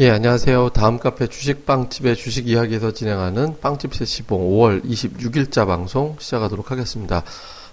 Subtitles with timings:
[0.00, 0.70] 예, 안녕하세요.
[0.70, 7.22] 다음 카페 주식빵집의 주식 이야기에서 진행하는 빵집 세 시봉 5월 26일자 방송 시작하도록 하겠습니다.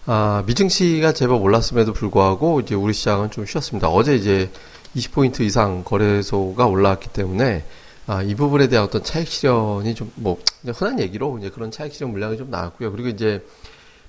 [0.05, 3.89] 아, 미증시가 제법 올랐음에도 불구하고 이제 우리 시장은 좀 쉬었습니다.
[3.89, 4.51] 어제 이제
[4.95, 7.63] 20포인트 이상 거래소가 올라왔기 때문에
[8.05, 12.11] 아, 이 부분에 대한 어떤 차익 실현이 좀 뭐 흔한 얘기로 이제 그런 차익 실현
[12.11, 12.91] 물량이 좀 나왔고요.
[12.91, 13.43] 그리고 이제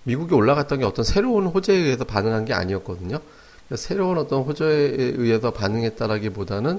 [0.03, 3.21] 미국이 올라갔던 게 어떤 새로운 호재에 의해서 반응한 게 아니었거든요.
[3.69, 6.79] 그러니까 새로운 어떤 호재에 의해서 반응했다라기보다는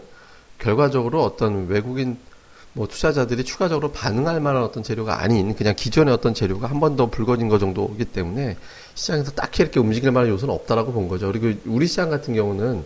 [0.64, 2.18] 결과적으로 어떤 외국인
[2.72, 7.48] 뭐 투자자들이 추가적으로 반응할 만한 어떤 재료가 아닌 그냥 기존의 어떤 재료가 한 번더 불거진
[7.50, 8.58] 것 정도이기 때문에
[8.96, 11.32] 시장에서 딱히 이렇게 움직일 만한 요소는 없다라고 본 거죠.
[11.32, 12.84] 그리고 우리 시장 같은 경우는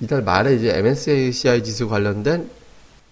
[0.00, 2.50] 이달 말에 이제 MSCI 지수 관련된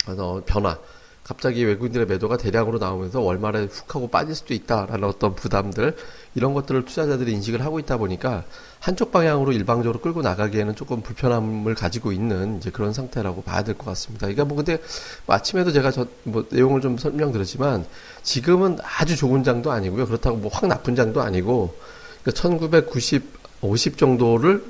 [0.08, 0.78] 어, 변화
[1.27, 5.97] 갑자기 외국인들의 매도가 대량으로 나오면서 월말에 훅 하고 빠질 수도 있다라는 어떤 부담들
[6.37, 8.45] 이런 것들을 투자자들이 인식을 하고 있다 보니까
[8.79, 13.87] 한쪽 방향으로 일방적으로 끌고 나가기에는 조금 불편함을 가지고 있는 이제 그런 상태라고 봐야 될 것
[13.87, 14.29] 같습니다.
[14.29, 14.79] 그러니까 뭐 근데
[15.27, 17.85] 뭐 아침에도 제가 저 뭐 내용을 좀 설명드렸지만
[18.23, 20.07] 지금은 아주 좋은 장도 아니고요.
[20.07, 21.75] 그렇다고 뭐 확 나쁜 장도 아니고
[22.23, 23.25] 그러니까 1990
[23.63, 24.63] 50 정도를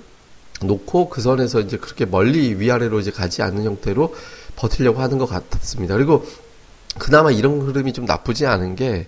[0.63, 4.15] 놓고 그 선에서 이제 그렇게 멀리 위아래로 이제 가지 않는 형태로
[4.57, 5.95] 버티려고 하는 것 같습니다.
[5.95, 6.25] 그리고
[6.99, 9.07] 그나마 이런 흐름이 좀 나쁘지 않은 게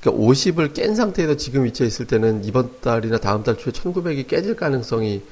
[0.00, 4.56] 그러니까 50을 깬 상태에서 지금 위치에 있을 때는 이번 달이나 다음 달 초에 1900이 깨질
[4.56, 5.22] 가능성이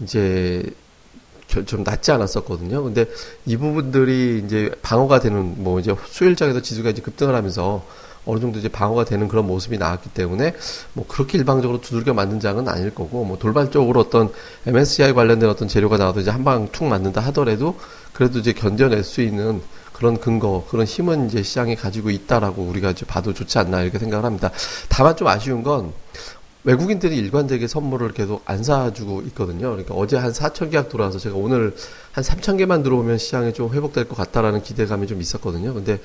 [0.00, 0.62] 이제
[1.66, 2.82] 좀 낮지 않았었거든요.
[2.82, 3.04] 근데
[3.44, 7.84] 이 부분들이 이제 방어가 되는 뭐 이제 수요일장에서 지수가 이제 급등을 하면서
[8.24, 10.54] 어느 정도 이제 방어가 되는 그런 모습이 나왔기 때문에
[10.92, 14.30] 뭐 그렇게 일방적으로 두들겨 맞는 장은 아닐 거고 뭐 돌발적으로 어떤
[14.66, 17.78] MSCI 관련된 어떤 재료가 나와도 이제 한 방 툭 맞는다 하더라도
[18.12, 19.60] 그래도 이제 견뎌낼 수 있는
[20.02, 24.24] 그런 근거, 그런 힘은 이제 시장에 가지고 있다라고 우리가 이제 봐도 좋지 않나 이렇게 생각을
[24.24, 24.50] 합니다.
[24.88, 25.92] 다만 좀 아쉬운 건
[26.64, 29.70] 외국인들이 일관되게 선물을 계속 안 사주고 있거든요.
[29.70, 31.76] 그러니까 어제 한 4천 계약 들어와서 제가 오늘
[32.10, 35.72] 한 3천 개만 들어오면 시장이 좀 회복될 것 같다라는 기대감이 좀 있었거든요.
[35.72, 36.00] 근데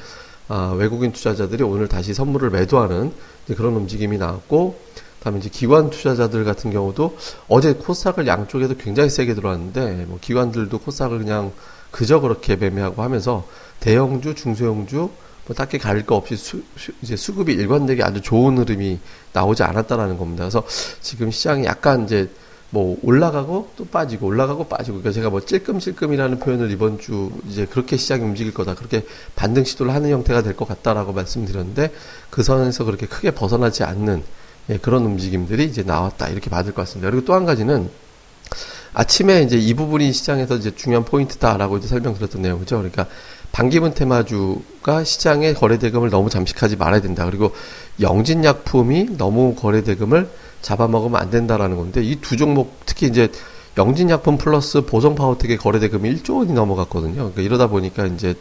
[0.48, 3.12] 아, 외국인 투자자들이 오늘 다시 선물을 매도하는
[3.48, 4.80] 그런 움직임이 나왔고,
[5.22, 7.18] 다음에 이제 기관 투자자들 같은 경우도
[7.48, 11.52] 어제 코스닥을 양쪽에도 굉장히 세게 들어왔는데, 뭐 기관들도 코스닥을 그냥
[11.92, 13.48] 그저 그렇게 매매하고 하면서
[13.80, 15.10] 대형주, 중소형주
[15.48, 19.00] 뭐 딱히 가릴 거 없이 수, 수, 이제 수급이 일관되게 아주 좋은 흐름이
[19.34, 20.44] 나오지 않았다라는 겁니다.
[20.44, 20.64] 그래서
[21.02, 22.30] 지금 시장이 약간 이제
[22.70, 27.96] 뭐 올라가고 또 빠지고 올라가고 빠지고 그러니까 제가 뭐 찔끔찔끔이라는 표현을 이번 주 이제 그렇게
[27.96, 29.06] 시장이 움직일 거다 그렇게
[29.38, 31.94] 반등 시도를 하는 형태가 될 것 같다라고 말씀드렸는데
[32.30, 34.22] 그 선에서 그렇게 크게 벗어나지 않는
[34.70, 37.10] 예, 그런 움직임들이 이제 나왔다 이렇게 받을 것 같습니다.
[37.10, 37.90] 그리고 또 한 가지는
[38.98, 42.78] 아침에 이제 이 부분이 시장에서 이제 중요한 포인트다라고 이제 설명드렸던 내용이죠.
[42.78, 43.06] 그러니까
[43.52, 47.24] 반기문 테마주가 시장의 거래 대금을 너무 잠식하지 말아야 된다.
[47.26, 47.52] 그리고
[48.02, 50.28] 영진 약품이 너무 거래 대금을
[50.64, 53.32] 잡아먹으면 안 된다라는 건데 이 두 종목 특히 이제
[53.78, 57.14] 영진 약품 플러스 보성 파워텍의 거래 대금이 1조 원이 넘어갔거든요.
[57.14, 58.34] 그러니까 이러다 보니까 이제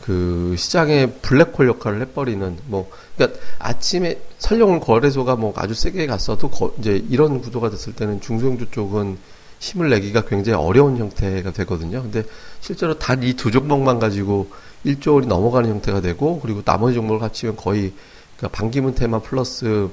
[0.00, 6.72] 그 시장의 블랙홀 역할을 해버리는 뭐 그러니까 아침에 설령 거래소가 뭐 아주 세게 갔어도 거,
[6.78, 9.18] 이제 이런 구도가 됐을 때는 중소형주 쪽은
[9.60, 12.02] 힘을 내기가 굉장히 어려운 형태가 되거든요.
[12.02, 12.24] 근데
[12.60, 14.48] 실제로 단 이 두 종목만 가지고
[14.84, 17.92] 1조 원이 넘어가는 형태가 되고 그리고 나머지 종목을 합치면 거의
[18.36, 19.88] 그러니까 반기문 테마 플러스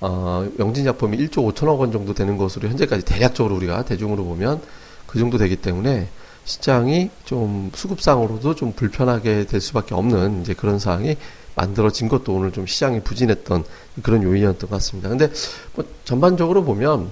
[0.00, 4.60] 어, 영진약품이 1조 5천억 원 정도 되는 것으로 현재까지 대략적으로 우리가 대중으로 보면
[5.06, 6.08] 그 정도 되기 때문에
[6.44, 11.16] 시장이 좀 수급상으로도 좀 불편하게 될 수밖에 없는 이제 그런 상황이
[11.54, 13.64] 만들어진 것도 오늘 좀 시장이 부진했던
[14.02, 15.08] 그런 요인이었던 것 같습니다.
[15.08, 15.30] 근데
[15.74, 17.10] 뭐 전반적으로 보면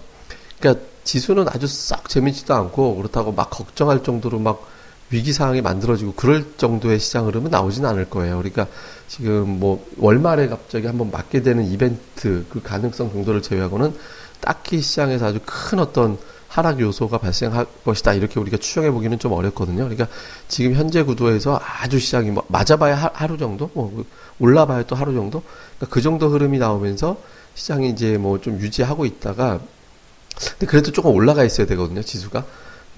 [0.61, 4.69] 그러니까 지수는 아주 싹 재미지도 않고 그렇다고 막 걱정할 정도로 막
[5.11, 8.37] 위기 상황이 만들어지고 그럴 정도의 시장 흐름은 나오지는 않을 거예요.
[8.39, 8.67] 그러니까
[9.09, 13.95] 지금 뭐 월말에 갑자기 한번 맞게 되는 이벤트 그 가능성 정도를 제외하고는
[14.41, 16.19] 딱히 시장에서 아주 큰 어떤
[16.49, 19.85] 하락 요소가 발생할 것이다 이렇게 우리가 추정해 보기는 좀 어렵거든요.
[19.85, 20.09] 그러니까
[20.49, 24.05] 지금 현재 구도에서 아주 시장이 뭐 맞아봐야 하 루 정도, 뭐
[24.41, 25.43] 올라봐야 또 하루 정도,
[25.77, 27.17] 그러니까 그 정도 흐름이 나오면서
[27.55, 29.61] 시장이 이제 뭐 좀 유지하고 있다가
[30.37, 32.45] 근데 그래도 조금 올라가 있어야 되거든요, 지수가.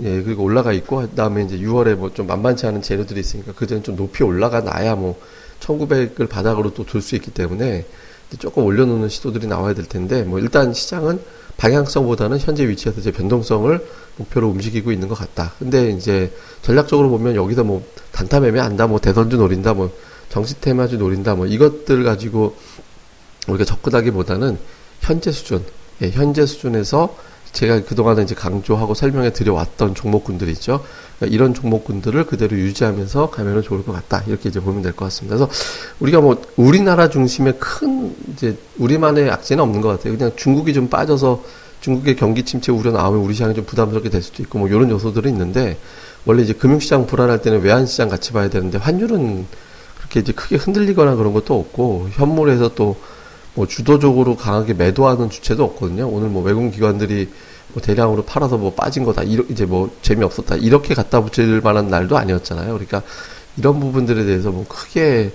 [0.01, 3.83] 예, 그리고 올라가 있고, 그 다음에 이제 6월에 뭐 좀 만만치 않은 재료들이 있으니까, 그전에
[3.83, 5.21] 좀 높이 올라가 놔야 뭐,
[5.61, 7.85] 1900을 바닥으로 또둘수 있기 때문에,
[8.39, 11.21] 조금 올려놓는 시도들이 나와야 될 텐데, 뭐, 일단 시장은
[11.57, 13.85] 방향성보다는 현재 위치에서 이제 변동성을
[14.17, 15.55] 목표로 움직이고 있는 것 같다.
[15.59, 16.33] 근데 이제
[16.63, 19.91] 전략적으로 보면 여기서 뭐, 단타 매매 한다, 뭐, 대선주 노린다, 뭐,
[20.29, 22.55] 정치 테마주 노린다, 뭐, 이것들 가지고
[23.49, 24.59] 우리가 접근하기보다는
[25.01, 25.65] 현재 수준,
[26.03, 27.17] 예, 현재 수준에서
[27.53, 30.85] 제가 그동안에 이제 강조하고 설명해 드려왔던 종목군들이 있죠.
[31.19, 34.23] 그러니까 이런 종목군들을 그대로 유지하면서 가면은 좋을 것 같다.
[34.27, 35.37] 이렇게 이제 보면 될 것 같습니다.
[35.37, 35.51] 그래서
[36.01, 40.17] 우리가 뭐 우리나라 중심의 큰 이제 우리만의 악재는 없는 것 같아요.
[40.17, 41.43] 그냥 중국이 좀 빠져서
[41.81, 45.29] 중국의 경기 침체 우려 나오면 우리 시장이 좀 부담스럽게 될 수도 있고 뭐 이런 요소들이
[45.31, 45.79] 있는데
[46.27, 49.47] 원래 이제 금융시장 불안할 때는 외환시장 같이 봐야 되는데 환율은
[49.99, 52.97] 그렇게 이제 크게 흔들리거나 그런 것도 없고 현물에서 또
[53.59, 56.09] 뭐 주도적으로 강하게 매도하는 주체도 없거든요.
[56.09, 57.29] 오늘 뭐 외국 기관들이
[57.73, 59.25] 뭐 대량으로 팔아서 뭐 빠진 거다.
[59.25, 60.55] 이러, 이제 뭐 재미없었다.
[60.55, 62.73] 이렇게 갖다 붙일 만한 날도 아니었잖아요.
[62.75, 63.03] 그러니까
[63.57, 65.33] 이런 부분들에 대해서 뭐 크게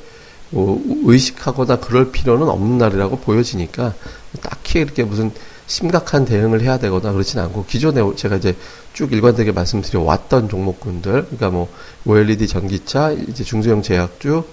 [0.51, 3.93] 뭐 의식하거나 그럴 필요는 없는 날이라고 보여지니까
[4.41, 5.29] 딱히 이렇게 무슨
[5.67, 8.55] 심각한 대응을 해야 되거나 그렇진 않고 기존에 제가 이제
[8.93, 11.67] 쭉 일관되게 말씀드려 왔던 종목군들 그러니까 뭐
[12.05, 14.45] OLED 전기차 이제 중소형 제약주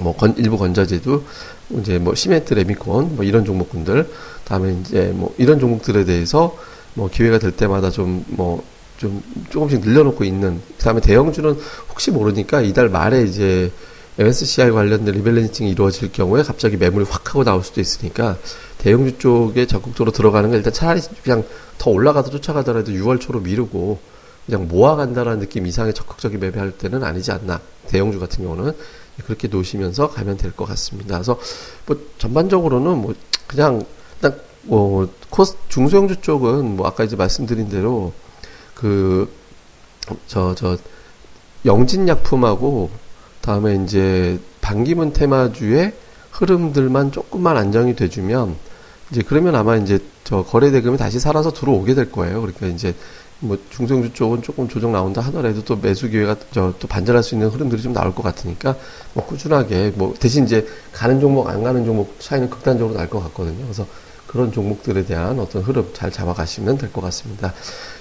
[0.00, 1.24] 뭐 건, 일부 건자재도
[1.80, 4.10] 이제 뭐 시멘트 레미콘 뭐 이런 종목군들
[4.44, 6.56] 다음에 이제 뭐 이런 종목들에 대해서
[6.94, 8.62] 뭐 기회가 될 때마다 좀 뭐
[8.98, 11.56] 좀 조금씩 늘려놓고 있는 그다음에 대형주는
[11.88, 13.72] 혹시 모르니까 이달 말에 이제
[14.18, 18.36] MSCI 관련된 리밸런싱이 이루어질 경우에 갑자기 매물이 확 하고 나올 수도 있으니까
[18.78, 21.44] 대형주 쪽에 적극적으로 들어가는 게 일단 차라리 그냥
[21.78, 24.00] 더 올라가도 쫓아가더라도 6월 초로 미루고
[24.48, 27.60] 그냥 모아간다라는 느낌 이상의 적극적인 매매할 때는 아니지 않나.
[27.86, 28.72] 대형주 같은 경우는
[29.26, 31.16] 그렇게 놓으시면서 가면 될 것 같습니다.
[31.16, 31.38] 그래서
[31.86, 33.14] 뭐 전반적으로는 뭐
[33.46, 33.84] 그냥
[34.14, 38.12] 일단 뭐 코스 중소형주 쪽은 뭐 아까 이제 말씀드린 대로
[38.74, 39.28] 그
[40.26, 40.78] 저 저
[41.66, 42.90] 영진약품하고
[43.42, 45.92] 다음에 이제 반기문 테마주의
[46.30, 48.56] 흐름들만 조금만 안정이 돼주면
[49.10, 52.40] 이제 그러면 아마 이제 저 거래 대금이 다시 살아서 들어오게 될 거예요.
[52.40, 52.94] 그러니까 이제
[53.40, 57.48] 뭐 중성주 쪽은 조금 조정 나온다 하더라도 또 매수 기회가 저 또 반전할 수 있는
[57.48, 58.74] 흐름들이 좀 나올 것 같으니까
[59.14, 63.62] 뭐 꾸준하게 뭐 대신 이제 가는 종목 안 가는 종목 차이는 극단적으로 날 것 같거든요.
[63.64, 63.86] 그래서
[64.26, 67.54] 그런 종목들에 대한 어떤 흐름 잘 잡아가시면 될 것 같습니다.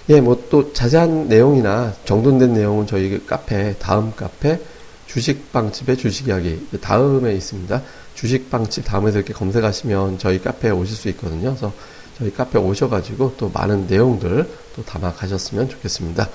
[0.09, 4.59] 예, 뭐 또 자세한 내용이나 정돈된 내용은 저희 카페 다음 카페
[5.07, 7.81] 주식빵집의 주식 이야기 다음에 있습니다.
[8.15, 11.49] 주식빵집 다음에서 이렇게 검색하시면 저희 카페에 오실 수 있거든요.
[11.51, 11.71] 그래서
[12.17, 16.29] 저희 카페 오셔가지고 또 많은 내용들 또 담아 가셨으면 좋겠습니다.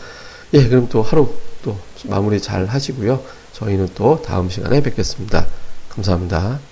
[0.55, 1.35] 예, 그럼 또 하루
[1.65, 3.23] 또 마무리 잘 하시고요.
[3.53, 5.47] 저희는 또 다음 시간에 뵙겠습니다.
[5.89, 6.72] 감사합니다.